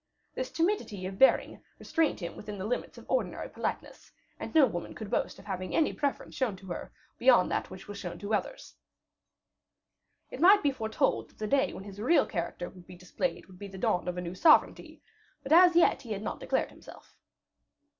This 0.33 0.49
timidity 0.49 1.05
of 1.05 1.19
bearing 1.19 1.61
restrained 1.77 2.21
him 2.21 2.35
within 2.35 2.57
the 2.57 2.65
limits 2.65 2.97
of 2.97 3.05
ordinary 3.07 3.47
politeness, 3.47 4.11
and 4.39 4.51
no 4.55 4.65
woman 4.65 4.95
could 4.95 5.11
boast 5.11 5.37
of 5.37 5.45
having 5.45 5.75
any 5.75 5.93
preference 5.93 6.33
shown 6.33 6.57
her 6.57 6.91
beyond 7.19 7.51
that 7.51 7.67
shown 7.93 8.17
to 8.17 8.33
others. 8.33 8.73
It 10.31 10.41
might 10.41 10.63
be 10.63 10.71
foretold 10.71 11.29
that 11.29 11.37
the 11.37 11.45
day 11.45 11.71
when 11.71 11.83
his 11.83 12.01
real 12.01 12.25
character 12.25 12.67
would 12.67 12.87
be 12.87 12.95
displayed 12.95 13.45
would 13.45 13.59
be 13.59 13.67
the 13.67 13.77
dawn 13.77 14.07
of 14.07 14.17
a 14.17 14.21
new 14.21 14.33
sovereignty; 14.33 15.03
but 15.43 15.51
as 15.51 15.75
yet 15.75 16.01
he 16.01 16.13
had 16.13 16.23
not 16.23 16.39
declared 16.39 16.71
himself. 16.71 17.15